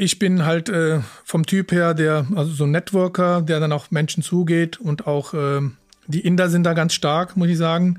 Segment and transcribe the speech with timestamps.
[0.00, 3.90] ich bin halt äh, vom Typ her der, also so ein Networker, der dann auf
[3.90, 5.60] Menschen zugeht und auch äh,
[6.06, 7.98] die Inder sind da ganz stark, muss ich sagen.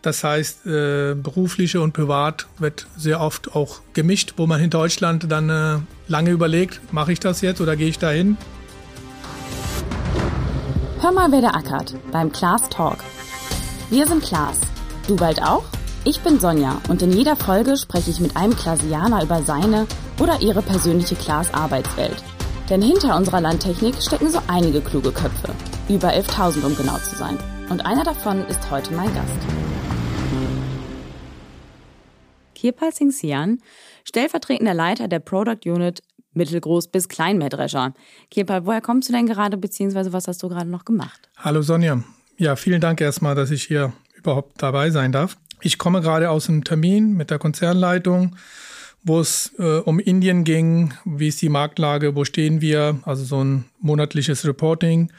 [0.00, 5.30] Das heißt, äh, berufliche und privat wird sehr oft auch gemischt, wo man in Deutschland
[5.30, 5.78] dann äh,
[6.08, 8.38] lange überlegt, mache ich das jetzt oder gehe ich da hin?
[11.00, 12.98] Hör mal, wer der ackert beim Class Talk.
[13.90, 14.58] Wir sind Klaas.
[15.06, 15.64] Du bald auch?
[16.04, 19.86] Ich bin Sonja und in jeder Folge spreche ich mit einem Klasianer über seine
[20.18, 22.16] oder ihre persönliche Klaas Arbeitswelt.
[22.68, 25.54] Denn hinter unserer Landtechnik stecken so einige kluge Köpfe.
[25.88, 27.38] Über 11.000, um genau zu sein.
[27.70, 29.38] Und einer davon ist heute mein Gast.
[32.56, 33.58] Kirpal Singh Sian,
[34.02, 37.94] stellvertretender Leiter der Product Unit Mittelgroß bis Kleinmähdrescher.
[38.28, 41.30] Kirpal, woher kommst du denn gerade, beziehungsweise was hast du gerade noch gemacht?
[41.36, 42.02] Hallo Sonja.
[42.38, 45.36] Ja, vielen Dank erstmal, dass ich hier überhaupt dabei sein darf.
[45.62, 48.36] Ich komme gerade aus einem Termin mit der Konzernleitung,
[49.04, 53.42] wo es äh, um Indien ging, wie ist die Marktlage, wo stehen wir, also so
[53.42, 55.12] ein monatliches Reporting.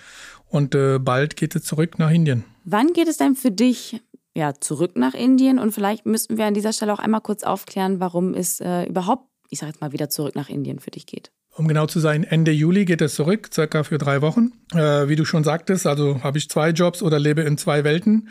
[0.50, 2.44] Und äh, bald geht es zurück nach Indien.
[2.66, 4.02] Wann geht es denn für dich
[4.36, 5.60] ja, zurück nach Indien?
[5.60, 9.28] Und vielleicht müssten wir an dieser Stelle auch einmal kurz aufklären, warum es äh, überhaupt,
[9.50, 11.32] ich sage jetzt mal, wieder zurück nach Indien für dich geht.
[11.56, 14.52] Um genau zu sein, Ende Juli geht es zurück, circa für drei Wochen.
[14.74, 18.30] Äh, wie du schon sagtest, also habe ich zwei Jobs oder lebe in zwei Welten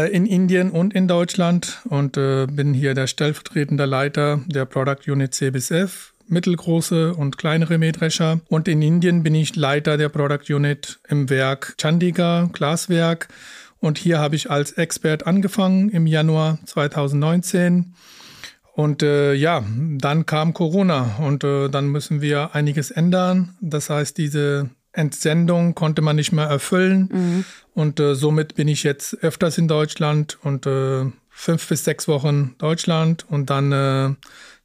[0.00, 5.34] in Indien und in Deutschland und äh, bin hier der stellvertretende Leiter der Product Unit
[5.34, 8.40] C bis F mittelgroße und kleinere Mähdrescher.
[8.48, 13.28] Und in Indien bin ich Leiter der Product Unit im Werk Chandigarh, Glaswerk.
[13.80, 17.94] Und hier habe ich als Expert angefangen im Januar 2019.
[18.74, 19.62] Und äh, ja,
[19.98, 23.56] dann kam Corona und äh, dann müssen wir einiges ändern.
[23.60, 27.08] Das heißt, diese Entsendung konnte man nicht mehr erfüllen.
[27.12, 27.44] Mhm.
[27.74, 32.54] Und äh, somit bin ich jetzt öfters in Deutschland und äh, fünf bis sechs Wochen
[32.58, 34.14] Deutschland und dann äh,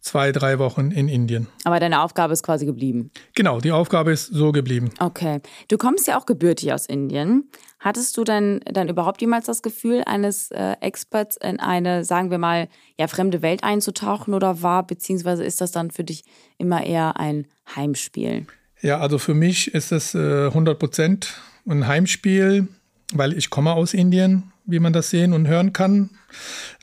[0.02, 1.48] zwei, drei Wochen in Indien.
[1.64, 3.12] Aber deine Aufgabe ist quasi geblieben.
[3.36, 4.92] Genau, die Aufgabe ist so geblieben.
[5.00, 5.42] Okay.
[5.70, 7.50] Du kommst ja auch gebürtig aus Indien.
[7.80, 12.38] Hattest du denn dann überhaupt jemals das Gefühl, eines äh, Experts in eine, sagen wir
[12.38, 16.24] mal, ja, fremde Welt einzutauchen oder war, beziehungsweise ist das dann für dich
[16.58, 18.48] immer eher ein Heimspiel?
[18.82, 22.68] Ja, also für mich ist es äh, 100 Prozent ein Heimspiel,
[23.14, 26.10] weil ich komme aus Indien, wie man das sehen und hören kann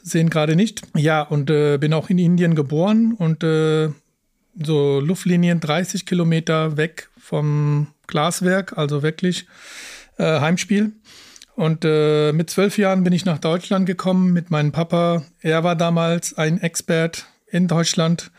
[0.05, 0.83] sehen gerade nicht.
[0.95, 3.91] Ja, und äh, bin auch in Indien geboren und äh,
[4.63, 9.47] so Luftlinien 30 Kilometer weg vom Glaswerk, also wirklich
[10.19, 10.93] äh, Heimspiel.
[11.57, 15.25] Und äh, mit zwölf Jahren bin ich nach Deutschland gekommen mit meinem Papa.
[15.41, 18.31] Er war damals ein Expert in Deutschland.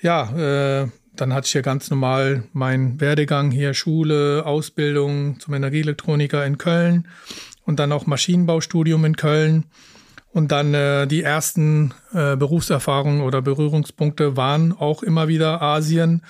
[0.00, 6.44] Ja, äh, dann hatte ich hier ganz normal meinen Werdegang hier, Schule, Ausbildung zum Energieelektroniker
[6.46, 7.08] in Köln
[7.64, 9.64] und dann auch Maschinenbaustudium in Köln.
[10.32, 16.22] Und dann äh, die ersten äh, Berufserfahrungen oder Berührungspunkte waren auch immer wieder Asien,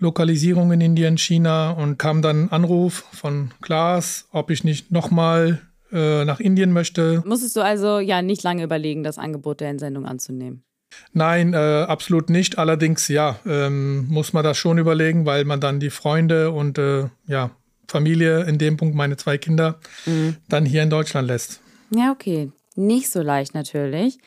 [0.00, 5.60] Lokalisierung in Indien, China und kam dann ein Anruf von Klaas, ob ich nicht nochmal
[5.92, 7.22] äh, nach Indien möchte.
[7.24, 10.64] Musstest du also ja nicht lange überlegen, das Angebot der Entsendung anzunehmen?
[11.12, 12.58] Nein, äh, absolut nicht.
[12.58, 17.08] Allerdings, ja, ähm, muss man das schon überlegen, weil man dann die Freunde und äh,
[17.26, 17.50] ja,
[17.88, 20.36] Familie, in dem Punkt meine zwei Kinder, mhm.
[20.48, 21.60] dann hier in Deutschland lässt.
[21.90, 22.50] Ja, okay.
[22.74, 24.18] Nicht so leicht natürlich.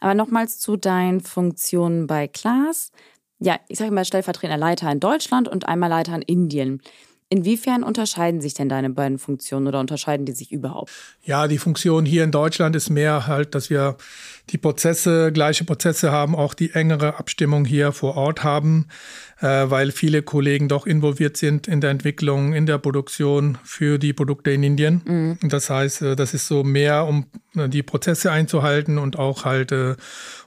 [0.00, 2.92] Aber nochmals zu deinen Funktionen bei Klaas.
[3.38, 6.82] Ja, ich sage mal stellvertretender Leiter in Deutschland und einmal Leiter in Indien.
[7.28, 10.92] Inwiefern unterscheiden sich denn deine beiden Funktionen oder unterscheiden die sich überhaupt?
[11.24, 13.96] Ja, die Funktion hier in Deutschland ist mehr halt, dass wir
[14.50, 18.86] die Prozesse, gleiche Prozesse haben, auch die engere Abstimmung hier vor Ort haben,
[19.40, 24.12] äh, weil viele Kollegen doch involviert sind in der Entwicklung, in der Produktion für die
[24.12, 25.02] Produkte in Indien.
[25.04, 25.48] Mhm.
[25.48, 27.26] Das heißt, äh, das ist so mehr, um
[27.56, 29.96] äh, die Prozesse einzuhalten und auch halt äh,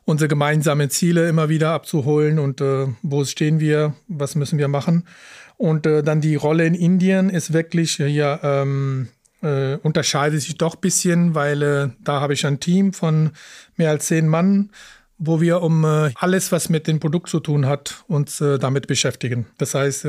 [0.05, 5.03] unsere gemeinsamen Ziele immer wieder abzuholen und äh, wo stehen wir, was müssen wir machen.
[5.59, 9.09] Und äh, dann die Rolle in Indien ist wirklich äh, ja ähm,
[9.41, 13.31] äh, unterscheidet sich doch ein bisschen, weil äh, da habe ich ein Team von
[13.75, 14.69] mehr als zehn Mann,
[15.17, 18.87] wo wir um äh, alles, was mit dem Produkt zu tun hat, uns äh, damit
[18.87, 19.47] beschäftigen.
[19.57, 20.07] Das heißt,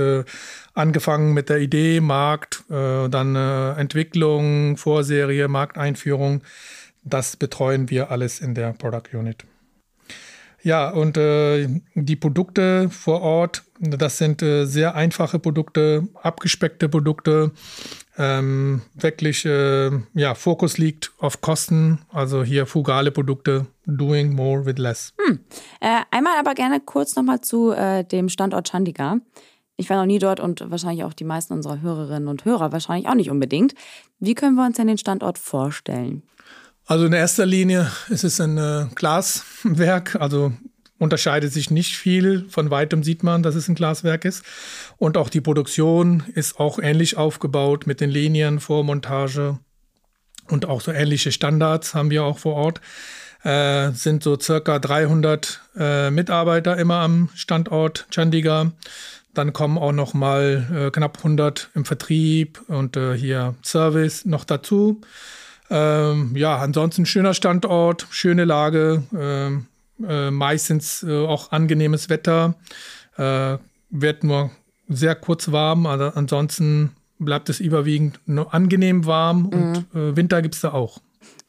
[0.75, 6.43] angefangen mit der Idee, Markt, dann Entwicklung, Vorserie, Markteinführung,
[7.03, 9.45] das betreuen wir alles in der Product Unit.
[10.63, 17.53] Ja, und äh, die Produkte vor Ort, das sind äh, sehr einfache Produkte, abgespeckte Produkte.
[18.19, 24.77] Ähm, wirklich, äh, ja, Fokus liegt auf Kosten, also hier fugale Produkte, doing more with
[24.77, 25.15] less.
[25.27, 25.41] Hm.
[25.81, 29.21] Äh, einmal aber gerne kurz nochmal zu äh, dem Standort Chandigarh.
[29.79, 33.09] Ich war noch nie dort und wahrscheinlich auch die meisten unserer Hörerinnen und Hörer wahrscheinlich
[33.09, 33.75] auch nicht unbedingt.
[34.19, 36.23] Wie können wir uns denn den Standort vorstellen?
[36.91, 40.53] Also in erster Linie ist es ein äh, Glaswerk, also
[40.99, 42.47] unterscheidet sich nicht viel.
[42.49, 44.45] Von weitem sieht man, dass es ein Glaswerk ist.
[44.99, 49.61] Und auch die Produktion ist auch ähnlich aufgebaut mit den Linien, Vormontage
[50.49, 52.81] und auch so ähnliche Standards haben wir auch vor Ort.
[53.45, 58.73] Äh, sind so circa 300 äh, Mitarbeiter immer am Standort Chandigarh.
[59.33, 64.43] Dann kommen auch noch mal äh, knapp 100 im Vertrieb und äh, hier Service noch
[64.43, 65.03] dazu.
[65.71, 69.67] Ähm, ja, ansonsten schöner Standort, schöne Lage, ähm,
[70.07, 72.55] äh, meistens äh, auch angenehmes Wetter.
[73.17, 73.59] Äh,
[73.91, 74.51] wird nur
[74.89, 80.17] sehr kurz warm, aber also ansonsten bleibt es überwiegend nur angenehm warm und mhm.
[80.17, 81.01] Winter gibt es da auch.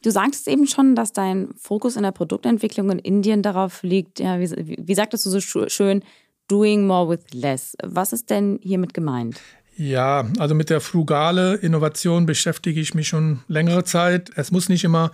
[0.02, 4.38] Du sagtest eben schon, dass dein Fokus in der Produktentwicklung in Indien darauf liegt, ja,
[4.40, 6.02] wie, wie sagtest du so schön,
[6.48, 7.76] doing more with less.
[7.82, 9.40] Was ist denn hiermit gemeint?
[9.76, 14.30] Ja, also mit der frugale Innovation beschäftige ich mich schon längere Zeit.
[14.36, 15.12] Es muss nicht immer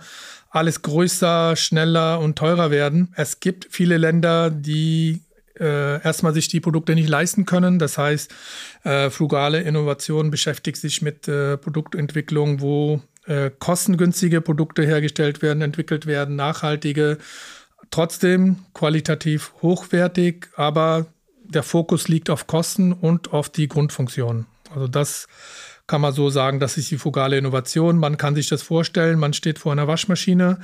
[0.49, 3.13] alles größer, schneller und teurer werden.
[3.15, 5.21] Es gibt viele Länder, die
[5.59, 7.79] äh, erstmal sich die Produkte nicht leisten können.
[7.79, 8.33] Das heißt,
[8.83, 16.05] äh, frugale Innovation beschäftigt sich mit äh, Produktentwicklung, wo äh, kostengünstige Produkte hergestellt werden, entwickelt
[16.05, 17.17] werden, nachhaltige,
[17.91, 21.07] trotzdem qualitativ hochwertig, aber
[21.43, 24.45] der Fokus liegt auf Kosten und auf die Grundfunktion.
[24.73, 25.27] Also das
[25.87, 27.97] kann man so sagen, das ist die fugale Innovation.
[27.97, 30.59] Man kann sich das vorstellen, man steht vor einer Waschmaschine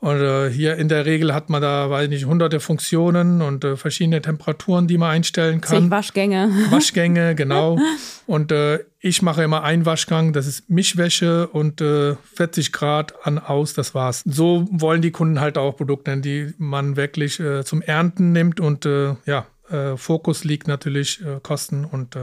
[0.00, 3.76] und äh, hier in der Regel hat man da, weiß nicht, hunderte Funktionen und äh,
[3.76, 5.82] verschiedene Temperaturen, die man einstellen kann.
[5.82, 6.50] Zig Waschgänge.
[6.70, 7.78] Waschgänge, genau.
[8.26, 13.38] und äh, ich mache immer einen Waschgang, das ist Mischwäsche und 40 äh, Grad an
[13.38, 14.22] aus, das war's.
[14.24, 18.86] So wollen die Kunden halt auch Produkte, die man wirklich äh, zum Ernten nimmt und
[18.86, 19.46] äh, ja,
[19.94, 22.16] Fokus liegt natürlich Kosten und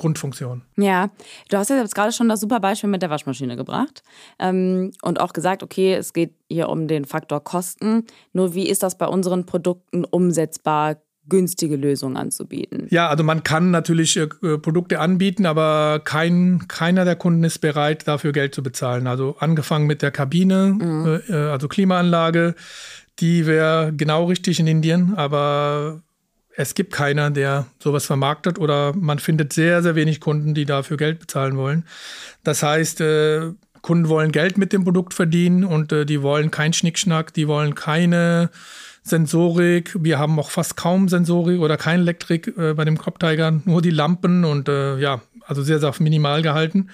[0.00, 0.62] Grundfunktion.
[0.78, 1.10] Ja,
[1.50, 4.02] du hast jetzt gerade schon das super Beispiel mit der Waschmaschine gebracht
[4.38, 8.06] ähm, und auch gesagt, okay, es geht hier um den Faktor Kosten.
[8.32, 10.96] Nur wie ist das bei unseren Produkten umsetzbar?
[11.28, 12.88] günstige Lösungen anzubieten.
[12.90, 18.08] Ja, also man kann natürlich äh, Produkte anbieten, aber kein, keiner der Kunden ist bereit,
[18.08, 19.06] dafür Geld zu bezahlen.
[19.06, 21.20] Also angefangen mit der Kabine, mhm.
[21.28, 22.56] äh, also Klimaanlage,
[23.20, 26.02] die wäre genau richtig in Indien, aber
[26.56, 30.96] es gibt keiner, der sowas vermarktet oder man findet sehr, sehr wenig Kunden, die dafür
[30.96, 31.84] Geld bezahlen wollen.
[32.44, 33.52] Das heißt, äh,
[33.82, 37.74] Kunden wollen Geld mit dem Produkt verdienen und äh, die wollen keinen Schnickschnack, die wollen
[37.74, 38.50] keine
[39.02, 39.96] Sensorik.
[39.98, 43.80] Wir haben auch fast kaum Sensorik oder keine Elektrik äh, bei dem Crop Tiger, nur
[43.80, 46.90] die Lampen und äh, ja, also sehr, sehr minimal gehalten.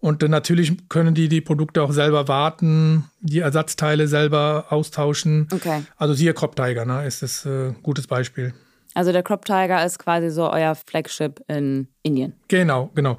[0.00, 5.48] Und äh, natürlich können die die Produkte auch selber warten, die Ersatzteile selber austauschen.
[5.52, 5.82] Okay.
[5.96, 8.54] Also siehe Crop Tiger, ne, ist das ein äh, gutes Beispiel.
[8.94, 12.34] Also der Crop Tiger ist quasi so euer Flagship in Indien.
[12.48, 13.18] Genau, genau.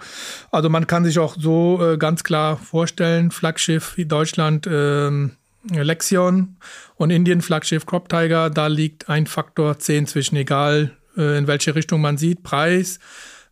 [0.51, 5.36] Also man kann sich auch so äh, ganz klar vorstellen, Flaggschiff wie Deutschland ähm,
[5.69, 6.57] Lexion
[6.95, 11.75] und Indien Flaggschiff Crop Tiger, da liegt ein Faktor 10 zwischen, egal äh, in welche
[11.75, 13.00] Richtung man sieht, Preis,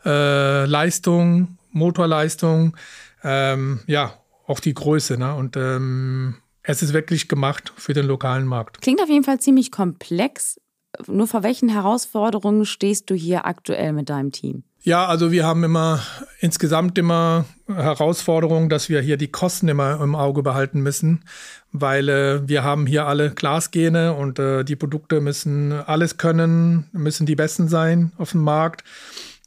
[0.06, 2.78] äh, Leistung, Motorleistung,
[3.24, 4.14] ähm, ja,
[4.48, 5.18] auch die Größe.
[5.18, 5.34] Ne?
[5.34, 8.82] Und ähm, es ist wirklich gemacht für den lokalen Markt.
[8.82, 10.60] Klingt auf jeden Fall ziemlich komplex.
[11.08, 14.64] Nur vor welchen Herausforderungen stehst du hier aktuell mit deinem Team?
[14.86, 16.02] Ja, also wir haben immer
[16.40, 21.24] insgesamt immer Herausforderungen, dass wir hier die Kosten immer im Auge behalten müssen,
[21.72, 27.26] weil äh, wir haben hier alle Glasgene und äh, die Produkte müssen alles können, müssen
[27.26, 28.84] die besten sein auf dem Markt.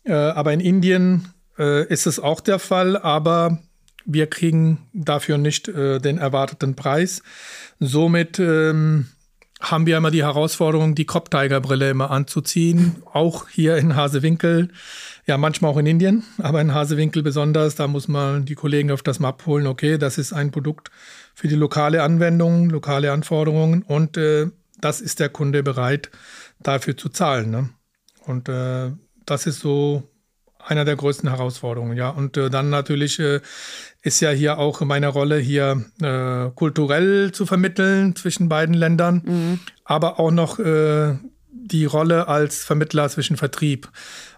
[0.04, 1.28] Äh, aber in Indien
[1.58, 3.58] äh, ist es auch der Fall, aber
[4.06, 7.22] wir kriegen dafür nicht äh, den erwarteten Preis.
[7.78, 9.08] Somit ähm,
[9.60, 14.68] haben wir immer die Herausforderung, die Crop Tiger Brille immer anzuziehen, auch hier in Hasewinkel,
[15.26, 19.02] ja manchmal auch in Indien, aber in Hasewinkel besonders, da muss man die Kollegen auf
[19.02, 20.90] das Map holen, okay, das ist ein Produkt
[21.34, 24.48] für die lokale Anwendung, lokale Anforderungen und äh,
[24.78, 26.10] das ist der Kunde bereit
[26.60, 27.50] dafür zu zahlen.
[27.50, 27.70] Ne?
[28.26, 28.92] Und äh,
[29.24, 30.02] das ist so
[30.58, 32.10] einer der größten Herausforderungen, ja.
[32.10, 33.40] Und äh, dann natürlich äh,
[34.06, 39.60] ist ja hier auch meine Rolle, hier äh, kulturell zu vermitteln zwischen beiden Ländern, mhm.
[39.84, 41.16] aber auch noch äh,
[41.50, 43.88] die Rolle als Vermittler zwischen Vertrieb,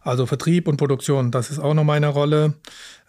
[0.01, 1.31] also Vertrieb und Produktion.
[1.31, 2.55] Das ist auch noch meine Rolle.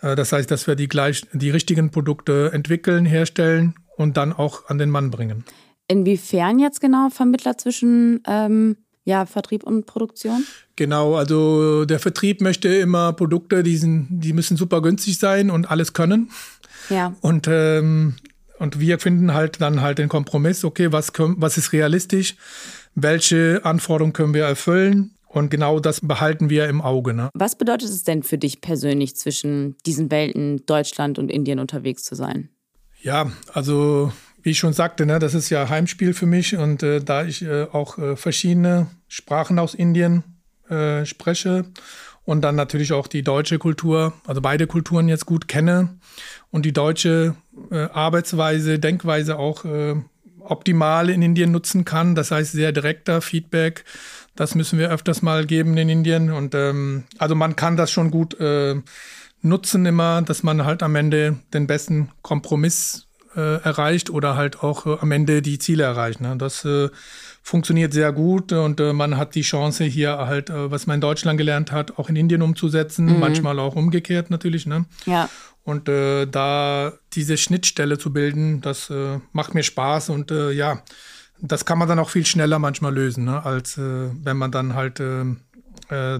[0.02, 4.68] Äh, das heißt, dass wir die gleich die richtigen Produkte entwickeln, herstellen und dann auch
[4.68, 5.46] an den Mann bringen.
[5.88, 8.76] Inwiefern jetzt genau Vermittler zwischen ähm
[9.10, 10.46] ja, Vertrieb und Produktion?
[10.76, 15.70] Genau, also der Vertrieb möchte immer Produkte, die, sind, die müssen super günstig sein und
[15.70, 16.30] alles können.
[16.92, 17.16] Ja.
[17.22, 18.18] Und, ähm,
[18.60, 22.36] und wir finden halt dann halt den Kompromiss, okay, was, können, was ist realistisch,
[22.94, 27.16] welche Anforderungen können wir erfüllen und genau das behalten wir im Auge.
[27.16, 27.30] Ne?
[27.34, 32.14] Was bedeutet es denn für dich persönlich, zwischen diesen Welten Deutschland und Indien unterwegs zu
[32.14, 32.50] sein?
[33.02, 37.02] Ja, also wie ich schon sagte, ne, das ist ja Heimspiel für mich und äh,
[37.02, 40.24] da ich äh, auch äh, verschiedene Sprachen aus Indien
[40.70, 41.66] äh, spreche
[42.26, 45.98] und dann natürlich auch die deutsche Kultur, also beide Kulturen jetzt gut kenne
[46.52, 47.36] und die deutsche
[47.72, 49.96] äh, Arbeitsweise, Denkweise auch äh,
[50.40, 52.16] optimal in Indien nutzen kann.
[52.16, 53.84] Das heißt, sehr direkter Feedback.
[54.36, 56.32] Das müssen wir öfters mal geben in Indien.
[56.32, 58.38] Und ähm, also man kann das schon gut
[59.42, 64.86] nutzen immer, dass man halt am Ende den besten Kompromiss äh, erreicht oder halt auch
[64.86, 66.22] äh, am Ende die Ziele erreicht.
[66.22, 66.36] Ne?
[66.38, 66.90] Das äh,
[67.44, 71.02] funktioniert sehr gut und äh, man hat die Chance hier halt, äh, was man in
[71.02, 73.20] Deutschland gelernt hat, auch in Indien umzusetzen, mhm.
[73.20, 74.66] manchmal auch umgekehrt natürlich.
[74.66, 74.86] Ne?
[75.06, 75.30] Ja.
[75.64, 78.92] Und äh, da diese Schnittstelle zu bilden, das
[79.34, 80.82] macht mir Spaß und ja,
[81.42, 83.46] das kann man dann auch viel schneller manchmal lösen, ne?
[83.46, 85.02] als wenn man dann halt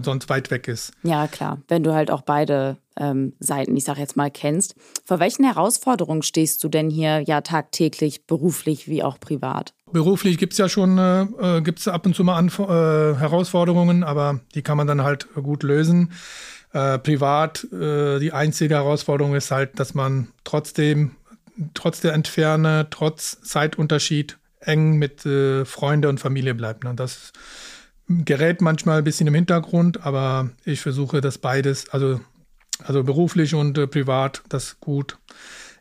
[0.02, 0.92] sonst weit weg ist.
[1.02, 1.58] Ja, klar.
[1.68, 4.74] Wenn du halt auch beide ähm, Seiten, ich sage jetzt mal, kennst.
[5.04, 9.74] Vor welchen Herausforderungen stehst du denn hier ja tagtäglich, beruflich wie auch privat?
[9.90, 14.04] Beruflich gibt es ja schon, äh, gibt es ab und zu mal Anf äh, Herausforderungen,
[14.04, 16.12] aber die kann man dann halt gut lösen.
[16.72, 21.12] Äh, privat, äh, die einzige Herausforderung ist halt, dass man trotzdem,
[21.74, 26.84] trotz der Entferne, trotz Zeitunterschied eng mit äh, Freunde und Familie bleibt.
[26.84, 26.94] Ne?
[26.94, 27.32] Das
[28.10, 32.20] gerät manchmal ein bisschen im Hintergrund, aber ich versuche das beides, also
[32.84, 35.18] also beruflich und äh, privat, das gut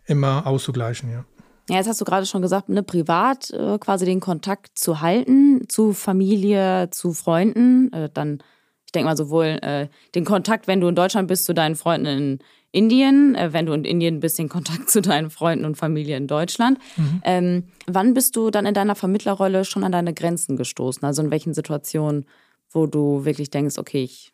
[0.06, 1.25] immer auszugleichen, ja.
[1.70, 5.70] Ja, jetzt hast du gerade schon gesagt, ne, privat äh, quasi den Kontakt zu halten,
[5.70, 8.39] zu Familie, zu Freunden, äh, dann,
[8.86, 12.08] ich denke mal sowohl äh, den Kontakt, wenn du in Deutschland bist, zu deinen Freunden
[12.08, 12.39] in
[12.72, 16.25] Indien, äh, wenn du in Indien bist, den Kontakt zu deinen Freunden und Familie in
[16.25, 16.79] Deutschland.
[16.98, 17.22] Mhm.
[17.24, 21.03] Ähm, wann bist du dann in deiner Vermittlerrolle schon an deine Grenzen gestoßen?
[21.03, 22.25] Also in welchen Situationen,
[22.72, 24.34] wo du wirklich denkst, okay, ich,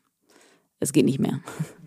[0.80, 1.42] es geht nicht mehr?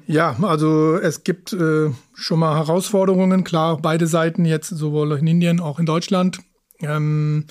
[0.08, 5.60] Ja, also es gibt äh, schon mal Herausforderungen, klar, beide Seiten jetzt, sowohl in Indien,
[5.60, 6.38] auch in Deutschland.
[6.80, 7.44] Ähm,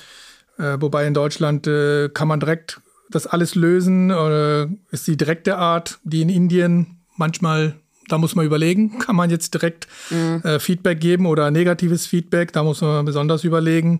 [0.58, 5.58] äh, wobei in Deutschland äh, kann man direkt das alles lösen, oder ist die direkte
[5.58, 7.76] Art, die in Indien manchmal,
[8.08, 10.42] da muss man überlegen, kann man jetzt direkt mhm.
[10.44, 14.00] Äh, Feedback geben oder negatives Feedback, da muss man besonders überlegen.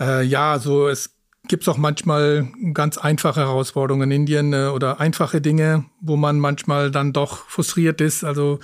[0.00, 1.14] Äh, ja, so es
[1.48, 6.38] gibt es auch manchmal ganz einfache Herausforderungen in Indien äh, oder einfache Dinge, wo man
[6.38, 8.24] manchmal dann doch frustriert ist.
[8.24, 8.60] Also,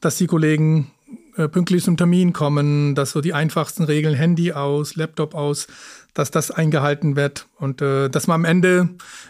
[0.00, 0.90] dass die Kollegen
[1.36, 5.66] äh, pünktlich zum Termin kommen, dass so die einfachsten Regeln, Handy aus, Laptop aus,
[6.12, 8.88] dass das eingehalten wird und äh, dass man am Ende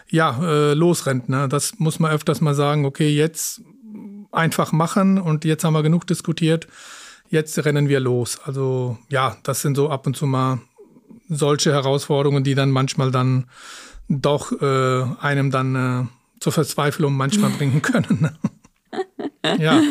[0.09, 1.29] ja äh, losrennt.
[1.29, 1.47] Ne?
[1.49, 3.61] Das muss man öfters mal sagen, okay, jetzt
[4.31, 6.67] einfach machen und jetzt haben wir genug diskutiert,
[7.29, 8.39] jetzt rennen wir los.
[8.43, 10.59] Also ja, das sind so ab und zu mal
[11.29, 13.45] solche Herausforderungen, die dann manchmal dann
[14.07, 18.19] doch äh, einem dann äh, zur Verzweiflung manchmal bringen können.
[18.21, 19.57] Ne?
[19.59, 19.81] ja.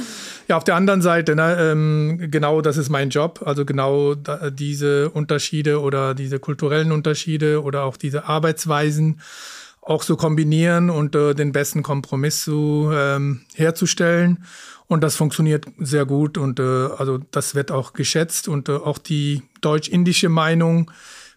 [0.48, 3.42] ja, auf der anderen Seite, ne, ähm, genau das ist mein Job.
[3.44, 9.20] Also genau da, diese Unterschiede oder diese kulturellen Unterschiede oder auch diese Arbeitsweisen
[9.82, 14.44] auch so kombinieren und äh, den besten Kompromiss zu, ähm, herzustellen.
[14.86, 18.98] Und das funktioniert sehr gut und äh, also das wird auch geschätzt und äh, auch
[18.98, 20.90] die deutsch-indische Meinung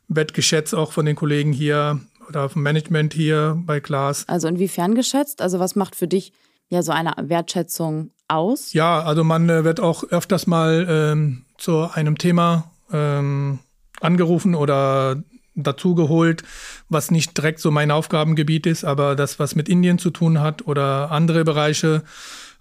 [0.07, 4.25] wird geschätzt auch von den Kollegen hier oder vom Management hier bei Klaas.
[4.27, 5.41] Also inwiefern geschätzt?
[5.41, 6.33] Also was macht für dich
[6.69, 8.73] ja so eine Wertschätzung aus?
[8.73, 13.59] Ja, also man äh, wird auch öfters mal ähm, zu einem Thema ähm,
[14.01, 15.23] angerufen oder
[15.55, 16.43] dazugeholt,
[16.87, 20.67] was nicht direkt so mein Aufgabengebiet ist, aber das, was mit Indien zu tun hat
[20.67, 22.03] oder andere Bereiche,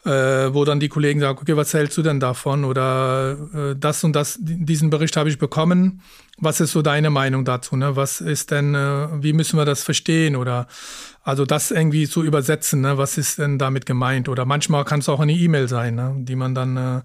[0.05, 2.65] äh, wo dann die Kollegen sagen, okay, was hältst du denn davon?
[2.65, 6.01] Oder äh, das und das, diesen Bericht habe ich bekommen.
[6.39, 7.77] Was ist so deine Meinung dazu?
[7.77, 7.97] Ne?
[7.97, 10.37] Was ist denn, äh, wie müssen wir das verstehen?
[10.37, 10.67] Oder
[11.23, 12.99] also das irgendwie zu übersetzen, ne?
[12.99, 14.29] was ist denn damit gemeint?
[14.29, 16.15] Oder manchmal kann es auch eine E-Mail sein, ne?
[16.19, 17.01] die man dann äh,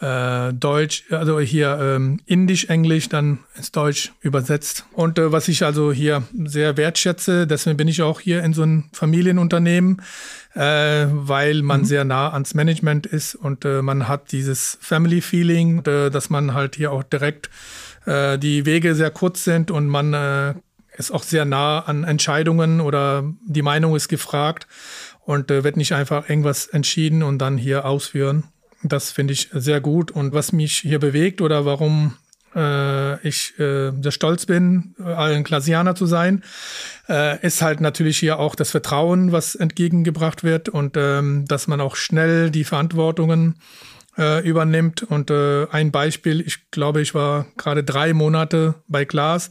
[0.00, 4.86] äh, Deutsch, also hier ähm, Indisch, Englisch, dann ins Deutsch übersetzt.
[4.92, 8.62] Und äh, was ich also hier sehr wertschätze, deswegen bin ich auch hier in so
[8.62, 10.00] einem Familienunternehmen,
[10.54, 11.84] äh, weil man mhm.
[11.84, 16.54] sehr nah ans Management ist und äh, man hat dieses Family Feeling, äh, dass man
[16.54, 17.50] halt hier auch direkt
[18.08, 20.54] äh, die Wege sehr kurz sind und man äh,
[20.98, 24.66] ist auch sehr nah an Entscheidungen oder die Meinung ist gefragt
[25.24, 28.44] und äh, wird nicht einfach irgendwas entschieden und dann hier ausführen.
[28.82, 30.10] Das finde ich sehr gut.
[30.10, 32.14] Und was mich hier bewegt oder warum
[32.54, 36.44] äh, ich äh, sehr stolz bin, ein Klasianer zu sein,
[37.08, 41.80] äh, ist halt natürlich hier auch das Vertrauen, was entgegengebracht wird und ähm, dass man
[41.80, 43.56] auch schnell die Verantwortungen
[44.18, 45.02] äh, übernimmt.
[45.02, 49.50] Und äh, ein Beispiel, ich glaube, ich war gerade drei Monate bei Glas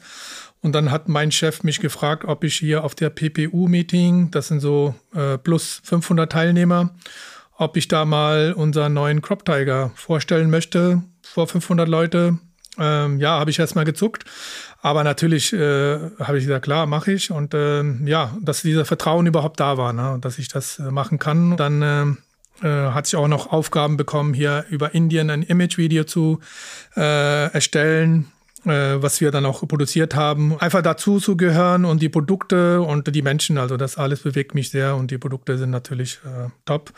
[0.62, 4.60] und dann hat mein Chef mich gefragt, ob ich hier auf der PPU-Meeting, das sind
[4.60, 6.96] so äh, plus 500 Teilnehmer,
[7.58, 12.38] ob ich da mal unseren neuen Crop Tiger vorstellen möchte vor 500 Leute.
[12.80, 14.26] Ähm, ja, habe ich erstmal gezuckt.
[14.82, 17.32] Aber natürlich äh, habe ich gesagt, klar, mache ich.
[17.32, 20.20] Und äh, ja, dass dieser Vertrauen überhaupt da war, ne?
[20.22, 21.58] dass ich das äh, machen kann.
[21.58, 22.16] Dann äh, äh,
[22.66, 26.40] hat sich auch noch Aufgaben bekommen, hier über Indien ein Image-Video zu
[26.96, 28.32] äh, erstellen
[28.64, 33.22] was wir dann auch produziert haben, einfach dazu zu gehören und die Produkte und die
[33.22, 36.92] Menschen, also das alles bewegt mich sehr und die Produkte sind natürlich äh, top,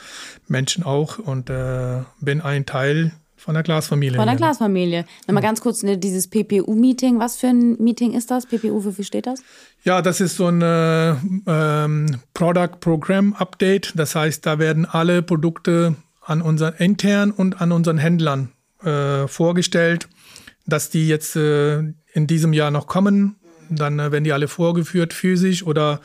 [0.48, 1.20] Menschen auch.
[1.20, 4.18] Und äh, bin ein Teil von der Glasfamilie.
[4.18, 5.06] Von der Glasfamilie.
[5.28, 7.20] Nochmal ganz kurz ne, dieses PPU-Meeting.
[7.20, 8.46] Was für ein Meeting ist das?
[8.46, 9.42] PPU, für wie steht das?
[9.84, 11.16] Ja, das ist so ein äh,
[11.48, 13.94] ähm, Product Program Update.
[13.96, 18.50] Das heißt, da werden alle Produkte an unseren intern und an unseren Händlern
[18.84, 20.10] äh, vorgestellt,
[20.68, 21.80] dass die jetzt äh,
[22.14, 23.38] in diesem Jahr noch kommen.
[23.70, 26.02] Dann äh, werden die alle vorgeführt, physisch oder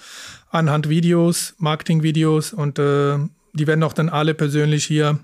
[0.50, 3.18] anhand Videos, Marketing-Videos und äh,
[3.54, 5.18] die werden auch dann alle persönlich hier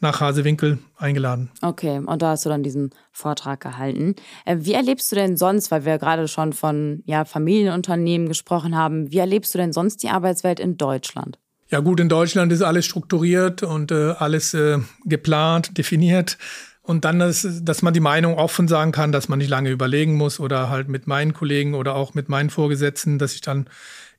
[0.00, 1.50] nach Hasewinkel eingeladen.
[1.62, 4.14] Okay, und da hast du dann diesen Vortrag gehalten.
[4.44, 9.10] Äh, wie erlebst du denn sonst, weil wir gerade schon von ja, Familienunternehmen gesprochen haben,
[9.10, 11.38] wie erlebst du denn sonst die Arbeitswelt in Deutschland?
[11.70, 16.38] Ja gut, in Deutschland ist alles strukturiert und äh, alles äh, geplant, definiert.
[16.82, 20.14] Und dann, dass, dass man die Meinung offen sagen kann, dass man nicht lange überlegen
[20.14, 23.68] muss oder halt mit meinen Kollegen oder auch mit meinen Vorgesetzten, dass ich dann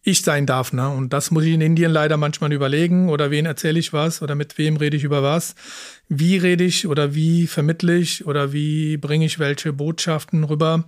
[0.02, 0.74] ich sein darf.
[0.74, 0.90] Ne?
[0.90, 4.36] Und das muss ich in Indien leider manchmal überlegen oder wen erzähle ich was oder
[4.36, 5.56] mit wem rede ich über was.
[6.08, 10.86] Wie rede ich oder wie vermittle ich oder wie bringe ich welche Botschaften rüber.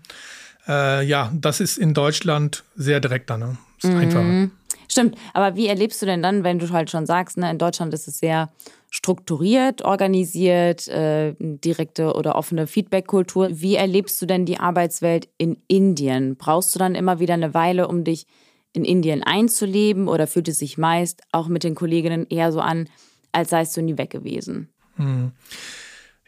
[0.68, 3.38] Äh, ja, das ist in Deutschland sehr direkter.
[3.38, 3.58] Ne?
[3.82, 3.98] Ist mhm.
[3.98, 4.50] einfacher.
[4.88, 7.94] Stimmt, aber wie erlebst du denn dann, wenn du halt schon sagst, ne, in Deutschland
[7.94, 8.50] ist es sehr
[8.89, 13.48] strukturiert, organisiert, äh, direkte oder offene Feedback-Kultur.
[13.51, 16.36] Wie erlebst du denn die Arbeitswelt in Indien?
[16.36, 18.27] Brauchst du dann immer wieder eine Weile, um dich
[18.74, 22.88] in Indien einzuleben oder fühlt es sich meist auch mit den Kolleginnen eher so an,
[23.32, 24.70] als seist du nie weg gewesen?
[24.96, 25.32] Hm.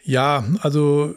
[0.03, 1.15] Ja, also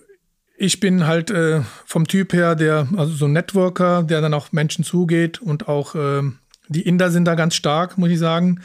[0.57, 4.53] ich bin halt äh, vom Typ her der, also so ein Networker, der dann auf
[4.53, 6.23] Menschen zugeht und auch äh,
[6.69, 8.61] die Inder sind da ganz stark, muss ich sagen.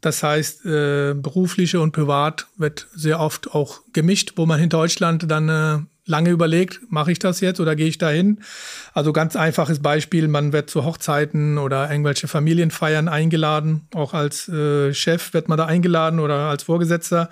[0.00, 5.30] Das heißt, äh, berufliche und privat wird sehr oft auch gemischt, wo man in Deutschland
[5.30, 8.40] dann äh, lange überlegt, mache ich das jetzt oder gehe ich dahin?
[8.94, 14.94] Also ganz einfaches Beispiel, man wird zu Hochzeiten oder irgendwelche Familienfeiern eingeladen, auch als äh,
[14.94, 17.28] Chef wird man da eingeladen oder als Vorgesetzter,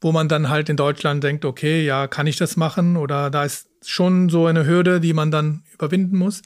[0.00, 3.44] wo man dann halt in Deutschland denkt, okay, ja, kann ich das machen oder da
[3.44, 6.42] ist schon so eine Hürde, die man dann überwinden muss.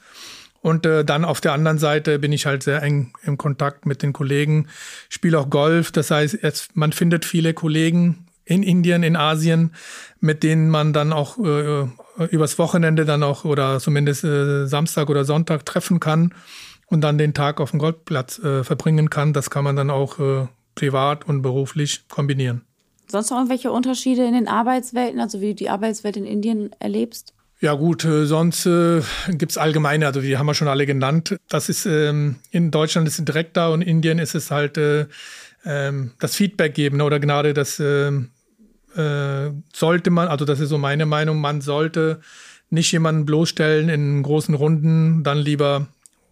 [0.61, 4.01] Und äh, dann auf der anderen Seite bin ich halt sehr eng im Kontakt mit
[4.01, 4.67] den Kollegen,
[5.09, 5.91] spiele auch Golf.
[5.91, 9.73] Das heißt, jetzt, man findet viele Kollegen in Indien, in Asien,
[10.19, 11.87] mit denen man dann auch äh,
[12.29, 16.33] übers Wochenende dann auch oder zumindest äh, Samstag oder Sonntag treffen kann
[16.87, 19.33] und dann den Tag auf dem Golfplatz äh, verbringen kann.
[19.33, 22.61] Das kann man dann auch äh, privat und beruflich kombinieren.
[23.07, 27.33] Sonst noch irgendwelche Unterschiede in den Arbeitswelten, also wie du die Arbeitswelt in Indien erlebst?
[27.63, 31.37] Ja gut, äh, sonst äh, gibt es allgemeine, also die haben wir schon alle genannt.
[31.47, 34.77] Das ist ähm, in Deutschland ist es direkt da und in Indien ist es halt
[34.77, 35.05] äh,
[35.65, 38.29] ähm, das Feedback geben oder gerade das ähm,
[38.95, 42.21] äh, sollte man, also das ist so meine Meinung, man sollte
[42.69, 45.87] nicht jemanden bloßstellen in großen Runden, dann lieber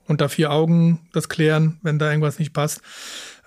[0.08, 2.82] unter vier Augen das klären, wenn da irgendwas nicht passt.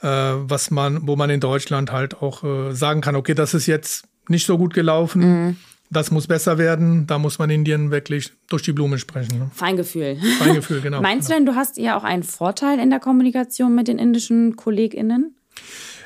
[0.01, 3.67] Äh, was man, wo man in Deutschland halt auch äh, sagen kann, okay, das ist
[3.67, 5.21] jetzt nicht so gut gelaufen.
[5.23, 5.57] Mhm.
[5.91, 7.07] Das muss besser werden.
[7.07, 9.39] Da muss man Indien wirklich durch die Blume sprechen.
[9.39, 9.51] Ne?
[9.55, 10.17] Feingefühl.
[10.39, 11.01] Feingefühl, genau.
[11.03, 14.57] Meinst du denn, du hast ja auch einen Vorteil in der Kommunikation mit den indischen
[14.57, 15.37] KollegInnen?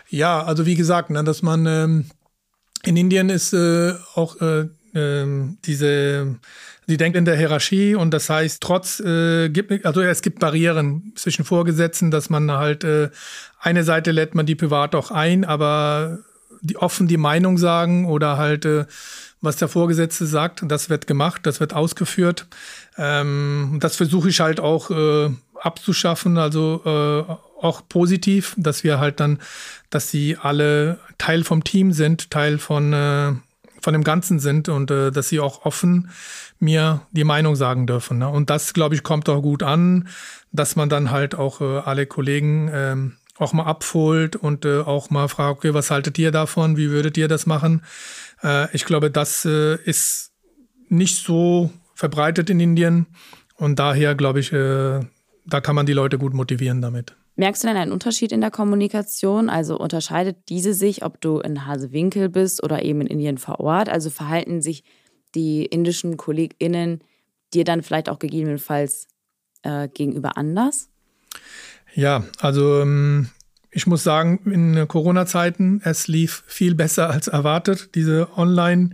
[0.09, 2.05] Ja, also wie gesagt, ne, dass man ähm,
[2.85, 5.27] in Indien ist äh, auch äh, äh,
[5.65, 6.37] diese,
[6.87, 11.13] die denkt in der Hierarchie und das heißt, trotz, äh, gibt, also es gibt Barrieren
[11.17, 13.11] zwischen Vorgesetzten, dass man halt äh,
[13.61, 16.19] eine Seite lädt man die privat auch ein, aber
[16.61, 18.87] die offen die Meinung sagen oder halt äh,
[19.40, 22.46] was der Vorgesetzte sagt, das wird gemacht, das wird ausgeführt.
[22.96, 29.20] Ähm, das versuche ich halt auch äh, abzuschaffen, also äh, auch positiv, dass wir halt
[29.20, 29.38] dann,
[29.90, 33.33] dass sie alle Teil vom Team sind, Teil von, äh,
[33.81, 36.11] von dem Ganzen sind und äh, dass sie auch offen
[36.59, 38.18] mir die Meinung sagen dürfen.
[38.18, 38.29] Ne?
[38.29, 40.09] Und das, glaube ich, kommt auch gut an,
[40.51, 45.11] dass man dann halt auch äh, alle Kollegen ähm, auch mal abholt und äh, auch
[45.11, 46.77] mal fragt, okay, was haltet ihr davon?
[46.77, 47.83] Wie würdet ihr das machen?
[48.42, 50.33] Äh, ich glaube, das äh, ist
[50.88, 53.07] nicht so verbreitet in Indien
[53.57, 55.01] und daher glaube ich, äh,
[55.46, 57.16] da kann man die Leute gut motivieren damit.
[57.37, 59.48] Merkst du denn einen Unterschied in der Kommunikation?
[59.48, 63.88] Also unterscheidet diese sich, ob du in Hasewinkel bist oder eben in Indien vor Ort?
[63.88, 64.83] Also verhalten sich
[65.37, 67.01] die indischen KollegInnen
[67.55, 69.07] dir dann vielleicht auch gegebenenfalls
[69.62, 70.90] äh, gegenüber anders?
[71.99, 73.29] Ja, also ähm,
[73.73, 78.91] ich muss sagen, in Corona-Zeiten, es lief viel besser als erwartet, diese Online,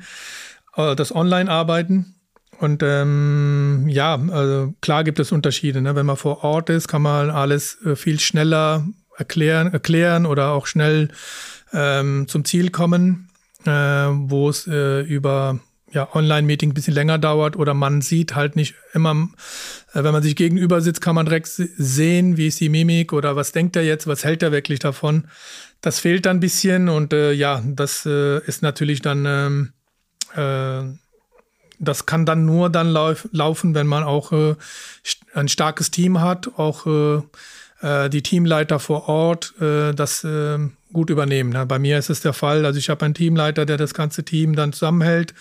[0.74, 2.14] äh, das Online-Arbeiten.
[2.60, 5.82] und ähm, ja, also klar gibt es Unterschiede.
[5.82, 5.94] Ne?
[5.96, 8.88] Wenn man vor Ort ist, kann man alles äh, viel schneller
[9.18, 11.10] erklären, erklären oder auch schnell
[11.74, 13.28] ähm, zum Ziel kommen,
[13.66, 15.60] äh, wo es äh, über
[15.94, 19.28] ja, Online-Meeting ein bisschen länger dauert oder man sieht halt nicht immer,
[19.92, 23.36] äh, wenn man sich gegenüber sitzt, kann man direkt sehen, wie ist die Mimik oder
[23.36, 25.28] was denkt er jetzt, was hält er wirklich davon.
[25.80, 29.72] Das fehlt dann ein bisschen und äh, ja, das äh, ist natürlich dann, ähm,
[30.34, 30.96] äh,
[31.78, 34.56] das kann dann nur dann lauf, laufen, wenn man auch äh,
[35.32, 40.26] ein starkes Team hat, auch äh, die Teamleiter vor Ort das
[40.94, 41.50] gut übernehmen.
[41.50, 41.66] Ne?
[41.66, 44.56] Bei mir ist es der Fall, also ich habe einen Teamleiter, der das ganze Team
[44.56, 45.34] dann zusammenhält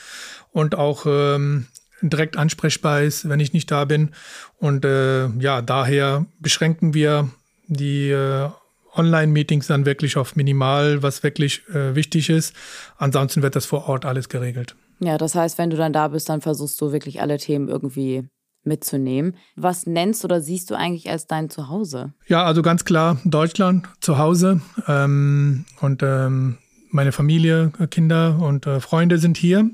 [0.54, 1.68] und auch ähm,
[2.02, 4.12] direkt ansprechbar ist, wenn ich nicht da bin.
[4.58, 7.30] Und äh, ja, daher beschränken wir
[7.68, 8.50] die äh,
[8.96, 12.56] Online-Meetings dann wirklich auf minimal, was wirklich äh, wichtig ist.
[12.98, 14.76] Ansonsten wird das vor Ort alles geregelt.
[15.00, 18.28] Ja, das heißt, wenn du dann da bist, dann versuchst du wirklich alle Themen irgendwie
[18.64, 19.36] mitzunehmen.
[19.56, 22.14] Was nennst oder siehst du eigentlich als dein Zuhause?
[22.28, 24.62] Ja, also ganz klar Deutschland, Zuhause.
[24.88, 26.58] Ähm, und ähm,
[26.90, 29.70] meine Familie, Kinder und äh, Freunde sind hier.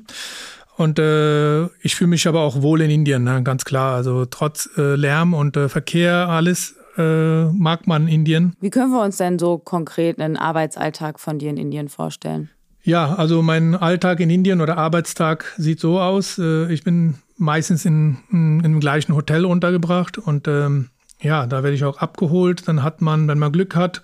[0.79, 3.43] Und äh, ich fühle mich aber auch wohl in Indien, ne?
[3.43, 3.95] ganz klar.
[3.95, 8.55] Also trotz äh, Lärm und äh, Verkehr, alles äh, mag man Indien.
[8.61, 12.49] Wie können wir uns denn so konkret einen Arbeitsalltag von dir in Indien vorstellen?
[12.81, 16.39] Ja, also mein Alltag in Indien oder Arbeitstag sieht so aus.
[16.39, 21.75] Äh, ich bin meistens in, in, im gleichen Hotel untergebracht und ähm, ja, da werde
[21.75, 22.69] ich auch abgeholt.
[22.69, 24.01] Dann hat man, wenn man Glück hat,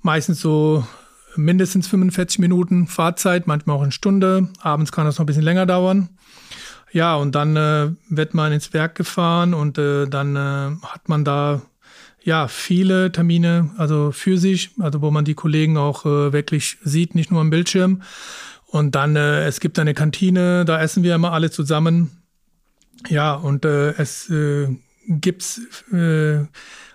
[0.00, 0.86] meistens so
[1.36, 4.48] mindestens 45 Minuten Fahrzeit, manchmal auch eine Stunde.
[4.60, 6.08] Abends kann das noch ein bisschen länger dauern.
[6.92, 11.24] Ja, und dann äh, wird man ins Werk gefahren und äh, dann äh, hat man
[11.24, 11.62] da
[12.22, 17.30] ja viele Termine, also physisch, also wo man die Kollegen auch äh, wirklich sieht, nicht
[17.30, 18.02] nur am Bildschirm.
[18.66, 22.10] Und dann, äh, es gibt eine Kantine, da essen wir immer alle zusammen.
[23.08, 24.30] Ja, und äh, es
[25.06, 25.60] gibt
[25.92, 26.44] äh,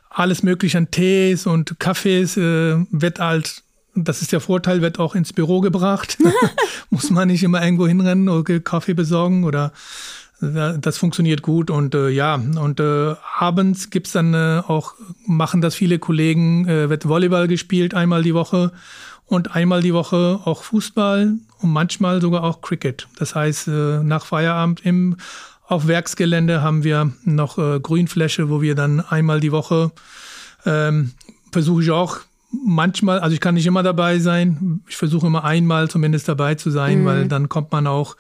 [0.10, 3.64] alles mögliche an Tees und Kaffees, wird halt
[3.96, 6.18] das ist der Vorteil, wird auch ins Büro gebracht.
[6.90, 9.72] Muss man nicht immer irgendwo hinrennen oder Kaffee besorgen oder
[10.42, 15.76] das funktioniert gut und äh, ja, und äh, abends gibt's dann äh, auch, machen das
[15.76, 18.72] viele Kollegen, äh, wird Volleyball gespielt einmal die Woche
[19.26, 23.08] und einmal die Woche auch Fußball und manchmal sogar auch Cricket.
[23.18, 25.18] Das heißt, äh, nach Feierabend im
[25.66, 29.92] auf Werksgelände haben wir noch äh, Grünfläche, wo wir dann einmal die Woche
[30.66, 31.12] ähm,
[31.52, 32.20] versuche ich auch
[32.54, 34.82] manchmal, also ich kann nicht immer dabei sein.
[34.88, 37.06] Ich versuche immer einmal zumindest dabei zu sein, mhm.
[37.06, 38.16] weil dann kommt man auch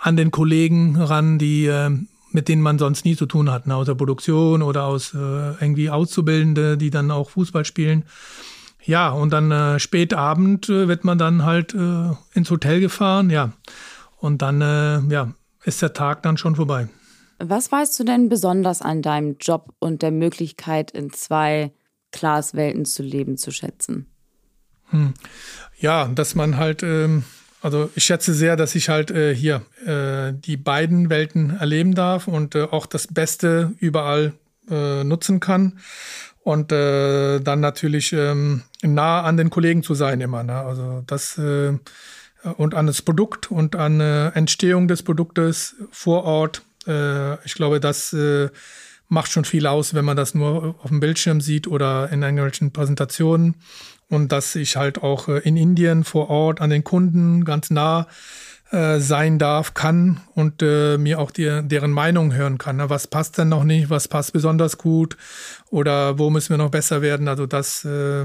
[0.00, 1.90] an den Kollegen ran, die äh,
[2.32, 5.16] mit denen man sonst nie zu tun hat, ne, aus der Produktion oder aus äh,
[5.16, 8.04] irgendwie Auszubildende, die dann auch Fußball spielen.
[8.84, 13.30] Ja, und dann äh, spät Abend äh, wird man dann halt äh, ins Hotel gefahren,
[13.30, 13.52] ja.
[14.18, 15.32] Und dann, äh, ja,
[15.64, 16.88] ist der Tag dann schon vorbei.
[17.38, 21.72] Was weißt du denn besonders an deinem Job und der Möglichkeit, in zwei
[22.16, 24.06] Glaswelten zu leben, zu schätzen?
[24.90, 25.14] Hm.
[25.78, 27.24] Ja, dass man halt, ähm,
[27.60, 32.28] also ich schätze sehr, dass ich halt äh, hier äh, die beiden Welten erleben darf
[32.28, 34.32] und äh, auch das Beste überall
[34.70, 35.78] äh, nutzen kann.
[36.42, 40.44] Und äh, dann natürlich ähm, nah an den Kollegen zu sein immer.
[40.44, 40.54] Ne?
[40.54, 41.72] Also das äh,
[42.56, 46.62] und an das Produkt und an Entstehung des Produktes vor Ort.
[47.44, 48.14] ich glaube, das
[49.08, 52.72] macht schon viel aus, wenn man das nur auf dem Bildschirm sieht oder in irgendwelchen
[52.72, 53.56] Präsentationen.
[54.08, 58.06] Und dass ich halt auch äh, in Indien vor Ort an den Kunden ganz nah
[58.70, 62.78] äh, sein darf, kann und äh, mir auch die, deren Meinung hören kann.
[62.88, 63.90] Was passt denn noch nicht?
[63.90, 65.16] Was passt besonders gut?
[65.70, 67.28] Oder wo müssen wir noch besser werden?
[67.28, 68.24] Also das, äh,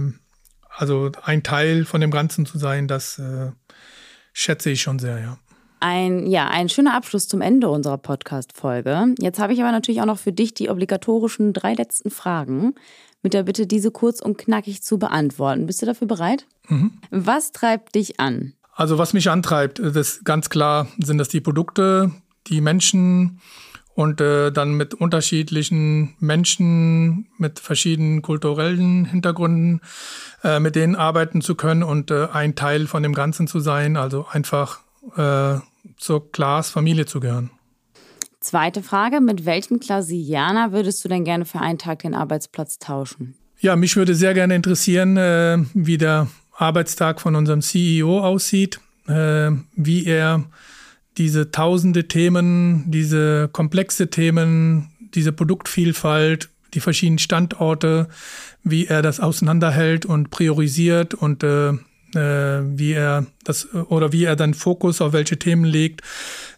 [0.69, 3.51] also ein Teil von dem Ganzen zu sein, das äh,
[4.33, 5.37] schätze ich schon sehr, ja.
[5.83, 9.15] Ein, ja, ein schöner Abschluss zum Ende unserer Podcast-Folge.
[9.19, 12.75] Jetzt habe ich aber natürlich auch noch für dich die obligatorischen drei letzten Fragen
[13.23, 15.65] mit der Bitte, diese kurz und knackig zu beantworten.
[15.65, 16.45] Bist du dafür bereit?
[16.67, 16.91] Mhm.
[17.09, 18.53] Was treibt dich an?
[18.75, 22.11] Also was mich antreibt, das ganz klar sind das die Produkte,
[22.45, 23.41] die Menschen
[23.95, 29.81] und äh, dann mit unterschiedlichen Menschen, mit verschiedenen kulturellen Hintergründen,
[30.43, 33.97] äh, mit denen arbeiten zu können und äh, ein Teil von dem Ganzen zu sein.
[33.97, 34.81] Also einfach
[35.17, 35.59] äh,
[35.97, 37.51] zur Klaas-Familie zu gehören.
[38.39, 43.35] Zweite Frage: Mit welchem Klasianer würdest du denn gerne für einen Tag den Arbeitsplatz tauschen?
[43.59, 49.51] Ja, mich würde sehr gerne interessieren, äh, wie der Arbeitstag von unserem CEO aussieht, äh,
[49.75, 50.45] wie er
[51.17, 58.07] diese tausende Themen, diese komplexe Themen, diese Produktvielfalt, die verschiedenen Standorte,
[58.63, 61.77] wie er das auseinanderhält und priorisiert und äh, äh,
[62.19, 66.01] wie er das oder wie er dann Fokus auf welche Themen legt.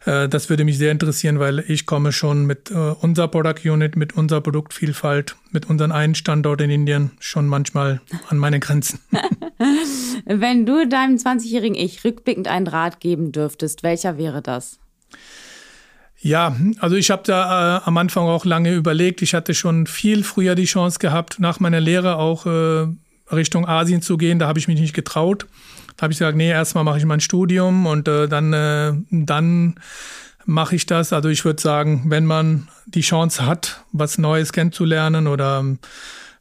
[0.06, 3.96] Äh, das würde mich sehr interessieren, weil ich komme schon mit äh, unserer Product Unit,
[3.96, 9.00] mit unserer Produktvielfalt, mit unserem einen Standort in Indien schon manchmal an meine Grenzen.
[10.26, 14.80] Wenn du deinem 20-jährigen Ich rückblickend einen Rat geben dürftest, welcher wäre das?
[16.20, 19.22] Ja, also ich habe da äh, am Anfang auch lange überlegt.
[19.22, 22.88] Ich hatte schon viel früher die Chance gehabt, nach meiner Lehre auch äh,
[23.32, 24.40] Richtung Asien zu gehen.
[24.40, 25.48] Da habe ich mich nicht getraut.
[25.98, 29.76] Da habe ich gesagt, nee, erstmal mache ich mein Studium und äh, dann, äh, dann
[30.46, 31.14] mache ich das.
[31.14, 35.80] Also ich würde sagen, wenn man die Chance hat, was Neues kennenzulernen oder ähm,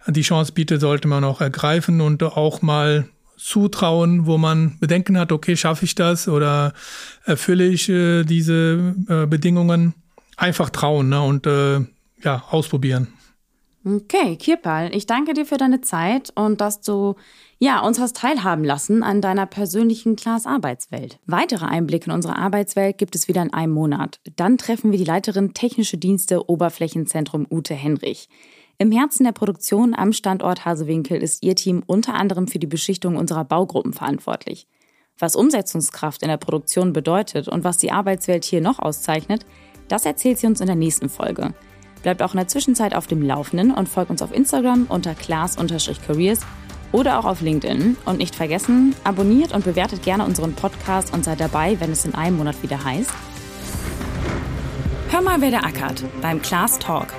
[0.08, 5.32] die Chance bietet, sollte man auch ergreifen und auch mal zutrauen, wo man Bedenken hat,
[5.32, 6.72] okay, schaffe ich das oder
[7.24, 9.94] erfülle ich äh, diese äh, Bedingungen?
[10.36, 11.20] Einfach trauen ne?
[11.20, 11.80] und äh,
[12.22, 13.08] ja, ausprobieren.
[13.84, 17.16] Okay, Kirpal, ich danke dir für deine Zeit und dass du
[17.58, 21.18] ja, uns hast teilhaben lassen an deiner persönlichen Class-Arbeitswelt.
[21.26, 24.20] Weitere Einblicke in unsere Arbeitswelt gibt es wieder in einem Monat.
[24.36, 28.28] Dann treffen wir die Leiterin Technische Dienste Oberflächenzentrum Ute Henrich.
[28.78, 33.16] Im Herzen der Produktion am Standort Hasewinkel ist ihr Team unter anderem für die Beschichtung
[33.16, 34.68] unserer Baugruppen verantwortlich.
[35.18, 39.44] Was Umsetzungskraft in der Produktion bedeutet und was die Arbeitswelt hier noch auszeichnet,
[39.88, 41.52] das erzählt sie uns in der nächsten Folge.
[42.02, 46.40] Bleibt auch in der Zwischenzeit auf dem Laufenden und folgt uns auf Instagram unter class-careers
[46.90, 47.96] oder auch auf LinkedIn.
[48.04, 52.14] Und nicht vergessen, abonniert und bewertet gerne unseren Podcast und seid dabei, wenn es in
[52.14, 53.10] einem Monat wieder heißt.
[55.10, 57.12] Hör mal, wer der ackert beim Class Talk